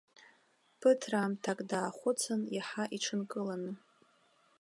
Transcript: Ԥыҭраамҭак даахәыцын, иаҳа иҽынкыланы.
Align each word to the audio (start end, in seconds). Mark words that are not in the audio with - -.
Ԥыҭраамҭак 0.79 1.59
даахәыцын, 1.69 2.41
иаҳа 2.55 2.83
иҽынкыланы. 2.95 3.71